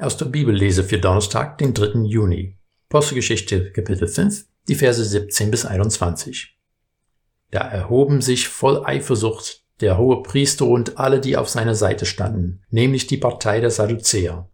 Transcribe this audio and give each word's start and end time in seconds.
Aus 0.00 0.16
der 0.16 0.26
Bibellese 0.26 0.84
für 0.84 0.98
Donnerstag, 0.98 1.58
den 1.58 1.74
3. 1.74 2.04
Juni. 2.04 2.56
Apostelgeschichte 2.88 3.72
Kapitel 3.72 4.06
5, 4.06 4.46
die 4.68 4.76
Verse 4.76 5.04
17 5.04 5.50
bis 5.50 5.66
21. 5.66 6.56
Da 7.50 7.62
erhoben 7.62 8.20
sich 8.20 8.46
voll 8.46 8.84
Eifersucht 8.84 9.64
der 9.80 9.98
hohe 9.98 10.22
Priester 10.22 10.66
und 10.66 10.98
alle, 10.98 11.20
die 11.20 11.36
auf 11.36 11.48
seiner 11.48 11.74
Seite 11.74 12.06
standen, 12.06 12.62
nämlich 12.70 13.08
die 13.08 13.16
Partei 13.16 13.58
der 13.58 13.72
Sadduzäer. 13.72 14.48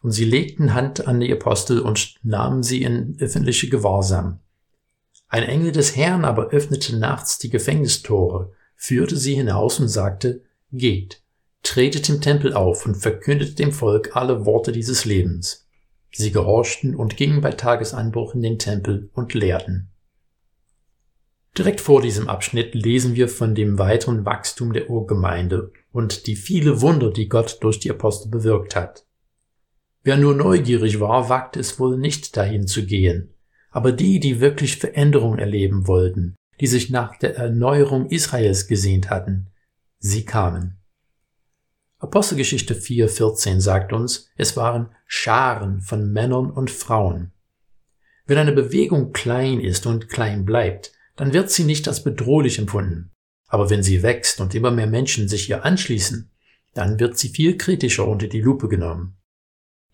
Und 0.00 0.10
sie 0.10 0.24
legten 0.24 0.74
Hand 0.74 1.06
an 1.06 1.20
die 1.20 1.32
Apostel 1.32 1.78
und 1.78 2.16
nahmen 2.24 2.64
sie 2.64 2.82
in 2.82 3.16
öffentliche 3.20 3.68
Gewahrsam. 3.68 4.40
Ein 5.28 5.44
Engel 5.44 5.70
des 5.70 5.94
Herrn 5.94 6.24
aber 6.24 6.48
öffnete 6.48 6.96
nachts 6.96 7.38
die 7.38 7.50
Gefängnistore, 7.50 8.52
führte 8.74 9.16
sie 9.16 9.36
hinaus 9.36 9.78
und 9.78 9.86
sagte, 9.86 10.42
Geht, 10.72 11.22
tretet 11.62 12.08
im 12.08 12.20
Tempel 12.20 12.52
auf 12.52 12.86
und 12.86 12.96
verkündet 12.96 13.58
dem 13.58 13.72
Volk 13.72 14.16
alle 14.16 14.44
Worte 14.44 14.72
dieses 14.72 15.04
Lebens. 15.04 15.68
Sie 16.10 16.32
gehorchten 16.32 16.94
und 16.94 17.16
gingen 17.16 17.40
bei 17.40 17.52
Tagesanbruch 17.52 18.34
in 18.34 18.42
den 18.42 18.58
Tempel 18.58 19.10
und 19.14 19.32
lehrten. 19.34 19.88
Direkt 21.56 21.80
vor 21.80 22.00
diesem 22.00 22.28
Abschnitt 22.28 22.74
lesen 22.74 23.14
wir 23.14 23.28
von 23.28 23.54
dem 23.54 23.78
weiteren 23.78 24.24
Wachstum 24.24 24.72
der 24.72 24.88
Urgemeinde 24.88 25.70
und 25.92 26.26
die 26.26 26.36
viele 26.36 26.80
Wunder, 26.80 27.10
die 27.10 27.28
Gott 27.28 27.58
durch 27.60 27.78
die 27.78 27.90
Apostel 27.90 28.30
bewirkt 28.30 28.74
hat. 28.74 29.04
Wer 30.02 30.16
nur 30.16 30.34
neugierig 30.34 30.98
war, 30.98 31.28
wagte 31.28 31.60
es 31.60 31.78
wohl 31.78 31.96
nicht 31.96 32.36
dahin 32.36 32.66
zu 32.66 32.84
gehen. 32.84 33.34
Aber 33.70 33.92
die, 33.92 34.18
die 34.18 34.40
wirklich 34.40 34.76
Veränderung 34.76 35.38
erleben 35.38 35.86
wollten, 35.86 36.34
die 36.60 36.66
sich 36.66 36.90
nach 36.90 37.18
der 37.18 37.36
Erneuerung 37.36 38.08
Israels 38.10 38.66
gesehnt 38.66 39.10
hatten, 39.10 39.48
sie 39.98 40.24
kamen. 40.24 40.81
Apostelgeschichte 42.02 42.74
4,14 42.74 43.60
sagt 43.60 43.92
uns, 43.92 44.28
es 44.36 44.56
waren 44.56 44.88
Scharen 45.06 45.82
von 45.82 46.12
Männern 46.12 46.50
und 46.50 46.68
Frauen. 46.68 47.30
Wenn 48.26 48.38
eine 48.38 48.50
Bewegung 48.50 49.12
klein 49.12 49.60
ist 49.60 49.86
und 49.86 50.08
klein 50.08 50.44
bleibt, 50.44 50.90
dann 51.14 51.32
wird 51.32 51.50
sie 51.50 51.62
nicht 51.62 51.86
als 51.86 52.02
bedrohlich 52.02 52.58
empfunden. 52.58 53.12
Aber 53.46 53.70
wenn 53.70 53.84
sie 53.84 54.02
wächst 54.02 54.40
und 54.40 54.52
immer 54.56 54.72
mehr 54.72 54.88
Menschen 54.88 55.28
sich 55.28 55.48
ihr 55.48 55.64
anschließen, 55.64 56.28
dann 56.74 56.98
wird 56.98 57.18
sie 57.18 57.28
viel 57.28 57.56
kritischer 57.56 58.08
unter 58.08 58.26
die 58.26 58.40
Lupe 58.40 58.66
genommen. 58.66 59.16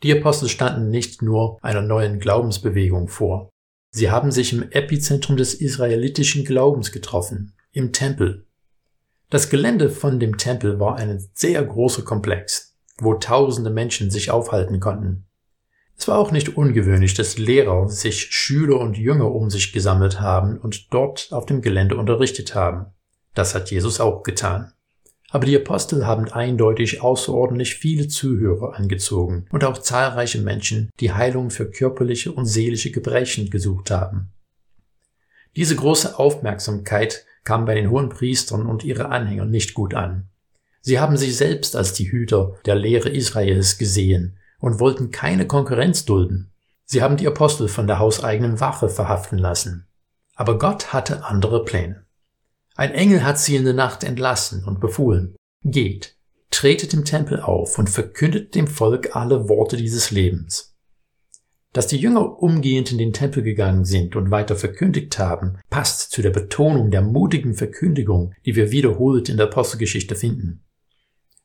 Die 0.03 0.19
Apostel 0.19 0.49
standen 0.49 0.89
nicht 0.89 1.21
nur 1.21 1.59
einer 1.63 1.83
neuen 1.83 2.21
Glaubensbewegung 2.21 3.09
vor. 3.09 3.51
Sie 3.91 4.11
haben 4.11 4.33
sich 4.33 4.55
im 4.55 4.63
Epizentrum 4.71 5.37
des 5.37 5.53
israelitischen 5.53 6.47
Glaubens 6.47 6.91
getroffen, 6.91 7.53
im 7.71 7.93
Tempel, 7.93 8.48
das 9.31 9.51
Gelände 9.51 9.91
von 9.91 10.19
dem 10.19 10.39
Tempel 10.39 10.81
war 10.81 10.97
ein 10.97 11.23
sehr 11.35 11.63
großer 11.63 12.03
Komplex, 12.03 12.77
wo 12.99 13.15
tausende 13.15 13.71
Menschen 13.71 14.11
sich 14.11 14.31
aufhalten 14.31 14.81
konnten. 14.81 15.27
Es 15.99 16.07
war 16.09 16.19
auch 16.19 16.31
nicht 16.31 16.57
ungewöhnlich, 16.57 17.15
dass 17.15 17.39
Lehrer 17.39 17.89
sich 17.89 18.33
Schüler 18.33 18.79
und 18.79 18.97
Jünger 18.97 19.33
um 19.33 19.51
sich 19.51 19.73
gesammelt 19.73 20.21
haben 20.21 20.59
und 20.59 20.93
dort 20.95 21.29
auf 21.33 21.45
dem 21.45 21.61
Gelände 21.61 21.97
unterrichtet 21.97 22.55
haben. 22.55 22.87
Das 23.35 23.55
hat 23.55 23.71
Jesus 23.71 24.01
auch 24.01 24.23
getan. 24.23 24.73
Aber 25.31 25.45
die 25.45 25.57
Apostel 25.57 26.07
haben 26.07 26.33
eindeutig 26.33 27.03
außerordentlich 27.03 27.75
viele 27.75 28.09
Zuhörer 28.09 28.77
angezogen 28.77 29.47
und 29.51 29.65
auch 29.65 29.77
zahlreiche 29.77 30.41
Menschen, 30.41 30.91
die 31.01 31.13
Heilung 31.13 31.51
für 31.51 31.71
körperliche 31.71 32.33
und 32.33 32.47
seelische 32.47 32.91
Gebrechen 32.93 33.51
gesucht 33.51 33.91
haben. 33.91 34.33
Diese 35.55 35.77
große 35.77 36.19
Aufmerksamkeit 36.19 37.27
kam 37.49 37.65
bei 37.65 37.75
den 37.75 37.89
hohen 37.89 38.11
Priestern 38.11 38.67
und 38.67 38.85
ihre 38.85 39.09
Anhänger 39.09 39.47
nicht 39.47 39.73
gut 39.73 39.95
an. 39.95 40.29
Sie 40.83 41.01
haben 41.01 41.17
sich 41.17 41.35
selbst 41.35 41.77
als 41.77 41.95
die 41.95 42.13
Hüter 42.13 42.57
der 42.67 42.75
Lehre 42.75 43.09
Israels 43.09 43.79
gesehen 43.79 44.37
und 44.61 44.81
wollten 44.81 45.11
keine 45.11 45.47
Konkurrenz 45.47 46.05
dulden. 46.05 46.53
Sie 46.85 47.01
haben 47.01 47.17
die 47.17 47.27
Apostel 47.27 47.69
von 47.69 47.87
der 47.87 48.01
hauseigenen 48.01 48.61
Wache 48.61 48.91
verhaften 48.91 49.39
lassen. 49.39 49.87
Aber 50.35 50.59
Gott 50.59 50.93
hatte 50.93 51.25
andere 51.25 51.65
Pläne. 51.65 52.05
Ein 52.77 52.93
Engel 52.93 53.25
hat 53.25 53.39
sie 53.39 53.57
in 53.57 53.65
der 53.65 53.73
Nacht 53.73 54.05
entlassen 54.05 54.65
und 54.65 54.79
befohlen, 54.79 55.35
geht, 55.65 56.17
tretet 56.51 56.93
im 56.93 57.07
Tempel 57.07 57.41
auf 57.41 57.79
und 57.79 57.89
verkündet 57.89 58.57
dem 58.57 58.67
Volk 58.67 59.17
alle 59.17 59.49
Worte 59.49 59.79
dieses 59.79 60.11
Lebens. 60.11 60.77
Dass 61.79 61.87
die 61.87 61.99
Jünger 61.99 62.43
umgehend 62.43 62.91
in 62.91 62.99
den 62.99 63.13
Tempel 63.13 63.45
gegangen 63.45 63.85
sind 63.85 64.17
und 64.17 64.33
weiter 64.33 64.57
verkündigt 64.57 65.17
haben, 65.21 65.61
passt 65.71 66.11
zu 66.11 66.23
der 66.23 66.31
Betonung 66.31 66.91
der 66.91 67.03
mutigen 67.03 67.55
Verkündigung, 67.55 68.35
die 68.45 68.57
wir 68.57 68.73
wiederholt 68.73 69.29
in 69.29 69.37
der 69.37 69.47
Apostelgeschichte 69.47 70.17
finden. 70.17 70.65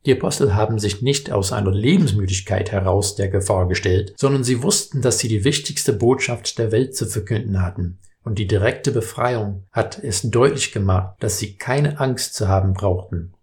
Die 0.08 0.12
Apostel 0.12 0.56
haben 0.56 0.80
sich 0.80 1.04
nicht 1.04 1.32
aus 1.32 1.52
einer 1.52 1.70
Lebensmüdigkeit 1.70 2.72
heraus 2.72 3.14
der 3.14 3.28
Gefahr 3.28 3.68
gestellt, 3.68 4.16
sondern 4.18 4.44
sie 4.44 4.64
wussten, 4.64 5.04
dass 5.04 5.20
sie 5.20 5.28
die 5.28 5.44
wichtigste 5.44 5.94
Botschaft 5.94 6.58
der 6.58 6.72
Welt 6.72 6.96
zu 6.96 7.06
verkünden 7.06 7.62
hatten, 7.62 8.00
und 8.24 8.40
die 8.40 8.48
direkte 8.48 8.92
Befreiung 8.92 9.68
hat 9.72 10.04
es 10.04 10.24
deutlich 10.24 10.72
gemacht, 10.72 11.16
dass 11.20 11.38
sie 11.38 11.58
keine 11.58 12.00
Angst 12.00 12.34
zu 12.34 12.48
haben 12.48 12.74
brauchten. 12.74 13.34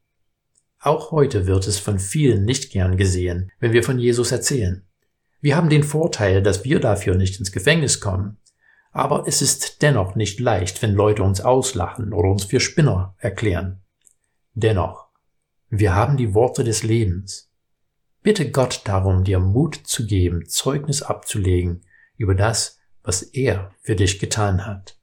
Auch 0.81 1.13
heute 1.13 1.47
wird 1.47 1.69
es 1.69 1.79
von 1.79 2.01
vielen 2.01 2.45
nicht 2.45 2.73
gern 2.73 2.97
gesehen, 2.97 3.53
wenn 3.61 3.73
wir 3.73 3.85
von 3.85 4.01
Jesus 4.01 4.33
erzählen. 4.33 4.85
Wir 5.41 5.57
haben 5.57 5.71
den 5.71 5.83
Vorteil, 5.83 6.43
dass 6.43 6.65
wir 6.65 6.81
dafür 6.81 7.15
nicht 7.15 7.39
ins 7.39 7.53
Gefängnis 7.53 8.01
kommen. 8.01 8.39
Aber 8.93 9.25
es 9.27 9.41
ist 9.41 9.83
dennoch 9.83 10.15
nicht 10.17 10.41
leicht, 10.41 10.83
wenn 10.83 10.95
Leute 10.95 11.23
uns 11.23 11.41
auslachen 11.41 12.13
oder 12.13 12.29
uns 12.29 12.45
für 12.45 12.61
Spinner 12.61 13.15
erklären. 13.19 13.83
Dennoch, 14.55 15.07
wir 15.69 15.95
haben 15.95 16.17
die 16.17 16.35
Worte 16.35 16.65
des 16.65 16.83
Lebens. 16.83 17.51
Bitte 18.23 18.51
Gott 18.51 18.83
darum, 18.85 19.25
dir 19.25 19.39
Mut 19.39 19.77
zu 19.77 20.07
geben, 20.07 20.47
Zeugnis 20.47 21.03
abzulegen 21.03 21.87
über 22.17 22.35
das, 22.35 22.81
was 23.03 23.23
er 23.23 23.73
für 23.81 23.97
dich 23.97 24.19
getan 24.19 24.67
hat. 24.67 25.00